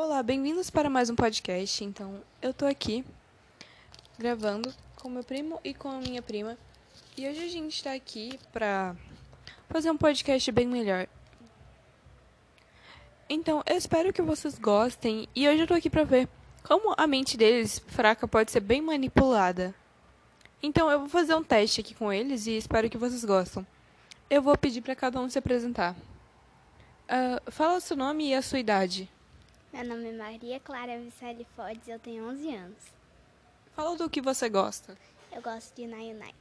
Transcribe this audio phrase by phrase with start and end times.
[0.00, 1.82] Olá, bem-vindos para mais um podcast.
[1.82, 3.04] Então, eu tô aqui
[4.16, 6.56] gravando com meu primo e com a minha prima.
[7.16, 8.94] E hoje a gente tá aqui pra
[9.68, 11.08] fazer um podcast bem melhor.
[13.28, 16.28] Então, eu espero que vocês gostem e hoje eu tô aqui pra ver
[16.62, 19.74] como a mente deles fraca pode ser bem manipulada.
[20.62, 23.66] Então, eu vou fazer um teste aqui com eles e espero que vocês gostem.
[24.30, 25.96] Eu vou pedir pra cada um se apresentar.
[27.08, 29.10] Ah, fala o seu nome e a sua idade.
[29.72, 32.84] Meu nome é Maria Clara Vicelli Fodes, eu tenho 11 anos.
[33.74, 34.96] Fala do que você gosta.
[35.30, 36.34] Eu gosto de ir na United.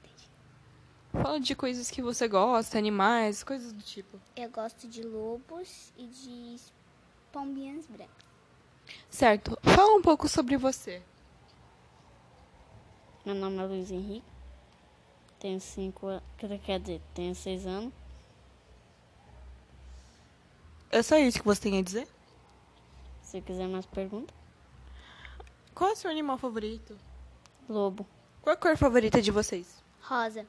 [1.11, 4.19] Fala de coisas que você gosta, animais, coisas do tipo.
[4.35, 6.55] Eu gosto de lobos e de
[7.31, 8.25] pombinhas brancas.
[9.09, 9.57] Certo.
[9.61, 11.03] Fala um pouco sobre você.
[13.25, 14.25] Meu nome é Luiz Henrique.
[15.37, 16.23] Tenho cinco anos.
[16.63, 17.93] Quer dizer, tenho seis anos.
[20.89, 22.07] É só isso que você tem a dizer?
[23.27, 24.33] Se quiser mais perguntas.
[25.75, 26.97] Qual é o seu animal favorito?
[27.67, 28.07] Lobo.
[28.41, 29.83] Qual é a cor favorita de vocês?
[30.01, 30.47] Rosa.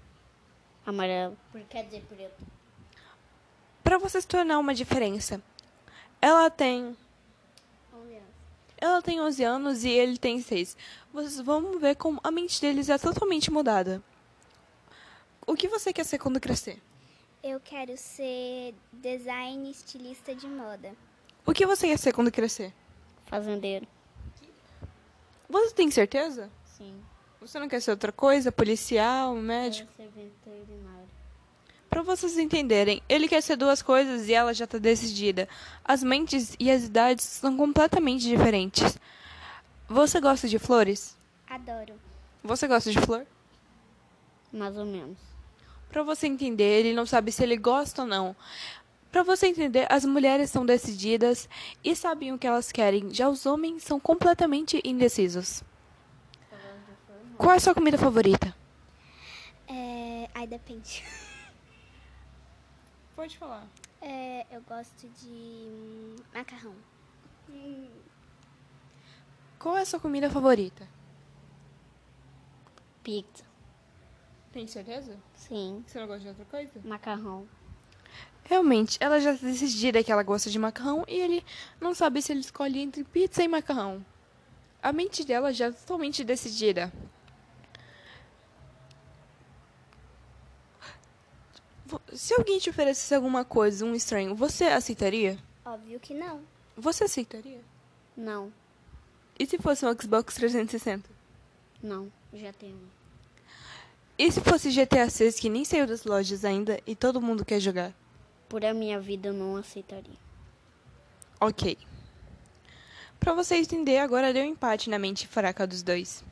[0.87, 1.37] Amarelo.
[1.51, 2.41] Por quer dizer preto?
[3.83, 5.43] Para você se tornar uma diferença.
[6.23, 6.97] Ela tem
[7.93, 8.29] 11 anos.
[8.77, 10.77] ela tem 11 anos e ele tem 6.
[11.13, 14.01] Vocês vão ver como a mente deles é totalmente mudada.
[15.45, 16.81] O que você quer ser quando crescer?
[17.43, 20.95] Eu quero ser design estilista de moda.
[21.49, 22.75] O que você quer ser quando crescer?
[23.25, 23.89] Fazendeiro.
[25.49, 26.51] Você tem certeza?
[26.77, 26.95] Sim.
[27.41, 28.53] Você não quer ser outra coisa?
[28.53, 29.91] Policial, médico?
[29.97, 31.09] Quero ser veterinário.
[31.89, 35.49] Pra vocês entenderem, ele quer ser duas coisas e ela já tá decidida.
[35.83, 38.99] As mentes e as idades são completamente diferentes.
[39.89, 41.17] Você gosta de flores?
[41.49, 41.95] Adoro.
[42.45, 43.27] Você gosta de flor?
[44.53, 45.17] Mais ou menos.
[45.89, 48.37] Pra você entender, ele não sabe se ele gosta ou não.
[49.11, 51.49] Pra você entender, as mulheres são decididas
[51.83, 53.13] e sabem o que elas querem.
[53.13, 55.65] Já os homens são completamente indecisos.
[57.39, 58.55] Qual é a sua comida favorita?
[59.67, 60.29] É...
[60.35, 61.03] Ai, depende.
[63.17, 63.67] Pode falar.
[64.01, 66.75] É, eu gosto de hum, macarrão.
[69.59, 70.87] Qual é a sua comida favorita?
[73.03, 73.45] Pizza.
[74.53, 75.17] Tem certeza?
[75.35, 75.83] Sim.
[75.87, 76.81] Você não gosta de outra coisa?
[76.85, 77.49] Macarrão.
[78.49, 81.45] Realmente, ela já tá decidida que ela gosta de macarrão e ele
[81.79, 84.03] não sabe se ele escolhe entre pizza e macarrão.
[84.83, 86.91] A mente dela já é totalmente decidida.
[92.15, 95.39] Se alguém te oferecesse alguma coisa, um estranho, você aceitaria?
[95.63, 96.41] Óbvio que não.
[96.75, 97.61] Você aceitaria?
[98.17, 98.51] Não.
[99.39, 101.11] E se fosse um Xbox 360?
[101.83, 102.11] Não.
[102.33, 102.81] Já tenho.
[104.19, 107.61] E se fosse GTA 6 que nem saiu das lojas ainda e todo mundo quer
[107.61, 107.93] jogar?
[108.49, 110.17] Por a minha vida eu não aceitaria.
[111.41, 111.77] Ok.
[113.21, 116.25] Pra você entender, agora deu empate na mente fraca dos dois.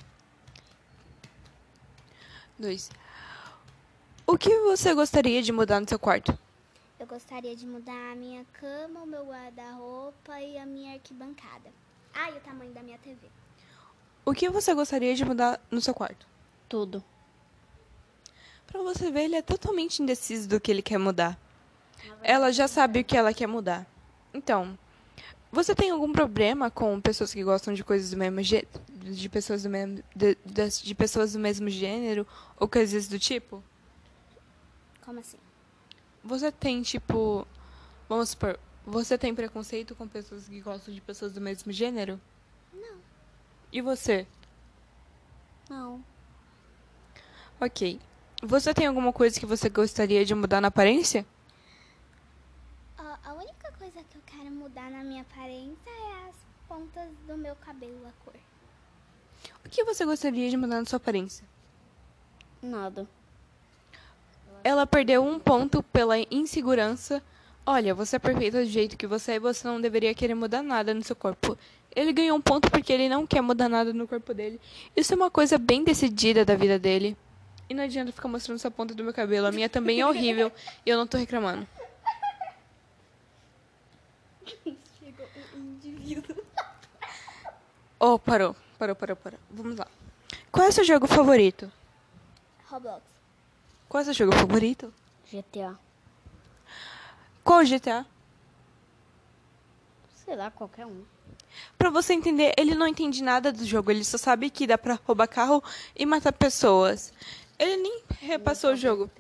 [2.59, 2.91] Dois.
[4.27, 6.37] O que você gostaria de mudar no seu quarto?
[6.99, 11.71] Eu gostaria de mudar a minha cama, o meu guarda-roupa e a minha arquibancada.
[12.15, 13.29] Ah, e o tamanho da minha TV.
[14.25, 16.27] O que você gostaria de mudar no seu quarto?
[16.69, 17.05] Tudo.
[18.67, 21.39] Pra você ver, ele é totalmente indeciso do que ele quer mudar.
[22.23, 23.87] Ela já sabe o que ela quer mudar.
[24.33, 24.79] Então,
[25.51, 29.63] você tem algum problema com pessoas que gostam de coisas do mesmo gênero, de pessoas
[29.63, 30.37] do mesmo de,
[30.83, 32.27] de pessoas do mesmo gênero
[32.59, 33.63] ou coisas do tipo?
[35.05, 35.39] Como assim?
[36.25, 37.47] Você tem, tipo.
[38.09, 38.59] Vamos supor.
[38.85, 42.21] Você tem preconceito com pessoas que gostam de pessoas do mesmo gênero?
[42.73, 42.99] Não.
[43.73, 44.27] E você?
[45.71, 46.05] Não.
[47.61, 48.01] Ok.
[48.43, 51.25] Você tem alguma coisa que você gostaria de mudar na aparência?
[52.99, 56.37] A, a única coisa que eu quero mudar na minha aparência é as
[56.69, 58.35] pontas do meu cabelo, a cor.
[59.65, 61.45] O que você gostaria de mudar na sua aparência?
[62.63, 63.07] Nada.
[64.63, 67.23] Ela perdeu um ponto pela insegurança.
[67.65, 70.63] Olha, você é perfeita do jeito que você é e você não deveria querer mudar
[70.63, 71.57] nada no seu corpo.
[71.95, 74.61] Ele ganhou um ponto porque ele não quer mudar nada no corpo dele.
[74.95, 77.17] Isso é uma coisa bem decidida da vida dele.
[77.69, 79.47] E não adianta ficar mostrando essa ponta do meu cabelo.
[79.47, 80.53] A minha também é horrível
[80.85, 81.67] e eu não tô reclamando.
[84.99, 86.37] Chegou um indivíduo.
[87.99, 88.55] Oh, parou.
[88.79, 89.41] Parou, parou, parou.
[89.51, 89.87] Vamos lá.
[90.53, 91.71] Qual é o seu jogo favorito?
[92.69, 93.03] Roblox.
[93.89, 94.93] Qual é o seu jogo favorito?
[95.33, 95.79] GTA.
[97.43, 98.07] Qual GTA?
[100.25, 101.05] Sei lá, qualquer um.
[101.79, 103.91] Pra você entender, ele não entende nada do jogo.
[103.91, 105.63] Ele só sabe que dá pra roubar carro
[105.95, 107.13] e matar pessoas.
[107.59, 109.11] Ele nem repassou o jogo.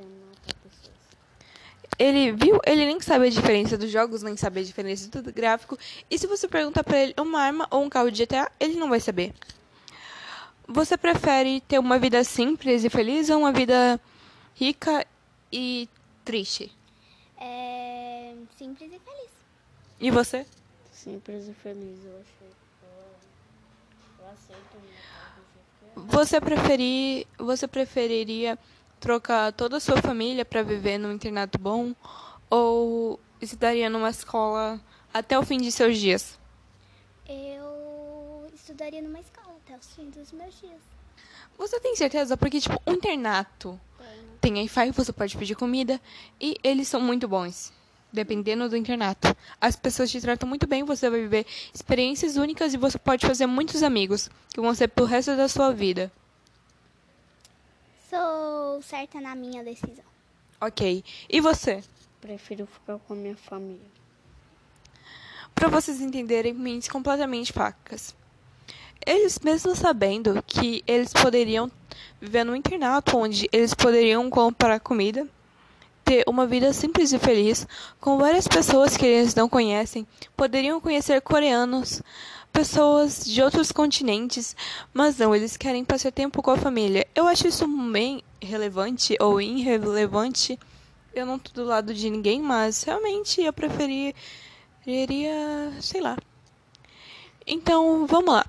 [1.98, 5.78] Ele viu, ele nem sabe a diferença dos jogos, nem sabe a diferença do gráfico.
[6.10, 8.88] E se você perguntar para ele uma arma ou um carro de GTA, ele não
[8.88, 9.32] vai saber.
[10.68, 14.00] Você prefere ter uma vida simples e feliz ou uma vida
[14.54, 15.06] rica
[15.52, 15.88] e
[16.24, 16.72] triste?
[17.38, 19.30] É simples e feliz.
[20.00, 20.46] E você?
[20.92, 22.50] Simples e feliz, eu achei.
[22.82, 26.16] Eu, eu aceito minha casa do jeito que é.
[26.16, 28.58] Você preferir, você preferiria
[29.00, 31.94] trocar toda a sua família para viver num internato bom
[32.50, 34.80] ou estudaria numa escola
[35.12, 36.38] até o fim de seus dias?
[37.28, 40.80] Eu estudaria numa escola até os fins dos meus dias.
[41.58, 42.36] Você tem certeza?
[42.36, 43.80] Porque, tipo, um internato
[44.40, 46.00] tem Wi-Fi, você pode pedir comida
[46.40, 47.72] e eles são muito bons.
[48.12, 49.36] Dependendo do internato.
[49.60, 51.44] As pessoas te tratam muito bem, você vai viver
[51.74, 55.72] experiências únicas e você pode fazer muitos amigos que vão ser pro resto da sua
[55.72, 56.12] vida.
[58.16, 60.04] Sou certa na minha decisão.
[60.58, 61.04] Ok.
[61.28, 61.84] E você?
[62.18, 63.84] Prefiro ficar com a minha família.
[65.54, 68.16] Para vocês entenderem mentes completamente facas.
[69.04, 71.70] Eles, mesmo sabendo que eles poderiam
[72.18, 75.28] viver num internato onde eles poderiam comprar comida,
[76.06, 77.66] ter uma vida simples e feliz,
[78.00, 80.06] com várias pessoas que eles não conhecem,
[80.36, 82.00] poderiam conhecer coreanos,
[82.52, 84.54] pessoas de outros continentes,
[84.94, 87.04] mas não, eles querem passar tempo com a família.
[87.12, 90.56] Eu acho isso bem relevante ou irrelevante.
[91.12, 94.14] Eu não tô do lado de ninguém, mas realmente eu preferiria,
[95.80, 96.16] sei lá.
[97.44, 98.46] Então, vamos lá.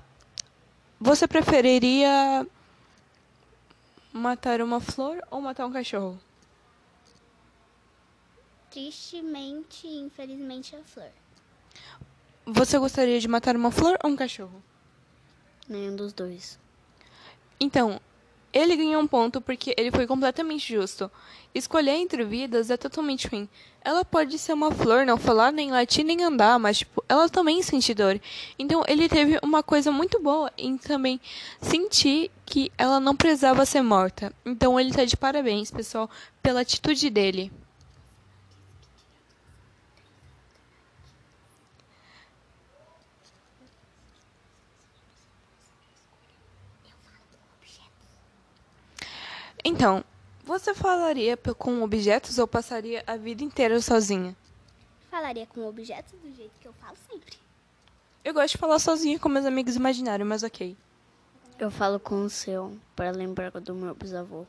[1.00, 2.46] Você preferiria
[4.12, 6.18] matar uma flor ou matar um cachorro?
[8.70, 11.10] Tristemente e infelizmente a flor.
[12.46, 14.62] Você gostaria de matar uma flor ou um cachorro?
[15.68, 16.58] Nenhum dos dois.
[17.60, 18.00] Então,
[18.52, 21.10] ele ganhou um ponto porque ele foi completamente justo.
[21.54, 23.48] Escolher entre vidas é totalmente ruim.
[23.82, 27.62] Ela pode ser uma flor, não falar nem latir nem andar, mas tipo, ela também
[27.62, 28.20] sente dor.
[28.58, 31.20] Então ele teve uma coisa muito boa em também
[31.60, 34.32] sentir que ela não precisava ser morta.
[34.44, 36.10] Então ele tá de parabéns, pessoal,
[36.42, 37.52] pela atitude dele.
[49.68, 50.02] Então,
[50.44, 54.34] você falaria com objetos ou passaria a vida inteira sozinha?
[55.10, 57.36] Falaria com objetos do jeito que eu falo sempre.
[58.24, 60.74] Eu gosto de falar sozinha com meus amigos imaginários, mas ok.
[61.58, 64.46] Eu falo com o seu para lembrar do meu bisavô.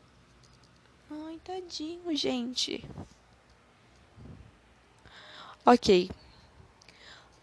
[1.12, 2.90] Ai, tadinho, gente.
[5.66, 6.10] Ok.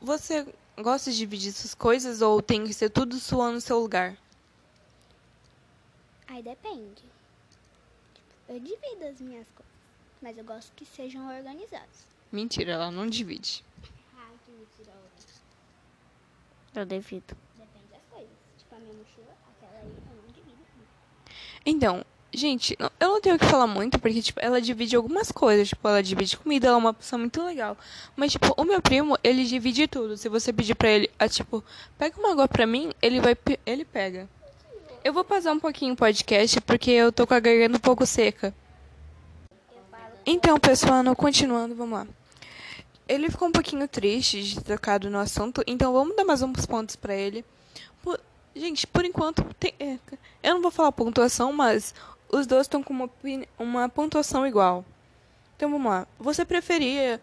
[0.00, 0.46] Você
[0.78, 4.16] gosta de dividir suas coisas ou tem que ser tudo sua no seu lugar?
[6.26, 7.15] Aí depende.
[8.48, 9.72] Eu divido as minhas coisas,
[10.22, 12.06] mas eu gosto que sejam organizadas.
[12.30, 13.64] Mentira, ela não divide.
[14.16, 14.92] Ah, que mentira.
[16.74, 17.36] Eu devido.
[17.56, 18.30] Depende das coisas.
[18.58, 20.58] Tipo, a minha mochila, aquela aí, eu não divido.
[21.64, 25.68] Então, gente, eu não tenho o que falar muito, porque, tipo, ela divide algumas coisas.
[25.68, 27.76] Tipo, ela divide comida, ela é uma pessoa muito legal.
[28.14, 30.16] Mas, tipo, o meu primo, ele divide tudo.
[30.16, 31.64] Se você pedir pra ele, ah, tipo,
[31.98, 34.28] pega uma água pra mim, ele vai, ele pega.
[35.06, 38.04] Eu vou passar um pouquinho o podcast, porque eu tô com a garganta um pouco
[38.04, 38.52] seca.
[40.26, 42.06] Então, pessoal, continuando, vamos lá.
[43.08, 46.96] Ele ficou um pouquinho triste de tocado no assunto, então vamos dar mais uns pontos
[46.96, 47.44] pra ele.
[48.02, 48.18] Por-
[48.52, 49.96] gente, por enquanto, tem- é,
[50.42, 51.94] eu não vou falar pontuação, mas
[52.28, 54.84] os dois estão com uma, opini- uma pontuação igual.
[55.56, 56.04] Então vamos lá.
[56.18, 57.20] Você preferia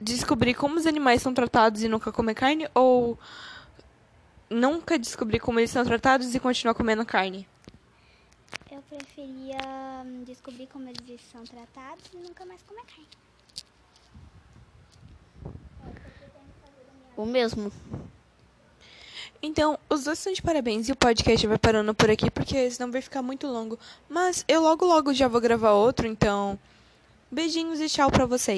[0.00, 3.18] descobrir como os animais são tratados e nunca comer carne ou
[4.52, 7.48] nunca descobrir como eles são tratados e continuar comendo carne?
[8.70, 9.58] Eu preferia
[10.04, 13.08] hum, descobrir como eles são tratados e nunca mais comer carne.
[17.16, 17.72] O mesmo.
[19.42, 22.92] Então, os dois estão de parabéns e o podcast vai parando por aqui porque senão
[22.92, 23.78] vai ficar muito longo.
[24.08, 26.58] Mas eu logo logo já vou gravar outro, então
[27.30, 28.50] beijinhos e tchau pra vocês.